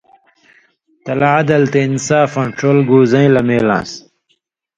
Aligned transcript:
تَلہ 1.03 1.29
عدل 1.37 1.63
تے 1.71 1.79
انصافاں 1.87 2.47
ڇَول 2.57 2.77
گوزَئیں 2.89 3.31
لمَیل 3.35 3.67
آنٚس 3.77 3.91